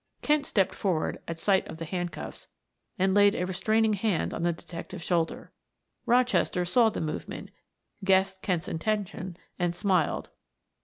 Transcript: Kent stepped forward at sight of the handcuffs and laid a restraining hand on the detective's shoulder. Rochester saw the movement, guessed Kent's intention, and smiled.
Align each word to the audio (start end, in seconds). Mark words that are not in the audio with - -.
Kent 0.23 0.47
stepped 0.47 0.73
forward 0.73 1.19
at 1.27 1.37
sight 1.37 1.67
of 1.67 1.77
the 1.77 1.85
handcuffs 1.85 2.47
and 2.97 3.13
laid 3.13 3.35
a 3.35 3.45
restraining 3.45 3.93
hand 3.93 4.33
on 4.33 4.41
the 4.41 4.51
detective's 4.51 5.05
shoulder. 5.05 5.51
Rochester 6.07 6.65
saw 6.65 6.89
the 6.89 6.99
movement, 6.99 7.51
guessed 8.03 8.41
Kent's 8.41 8.67
intention, 8.67 9.37
and 9.59 9.75
smiled. 9.75 10.31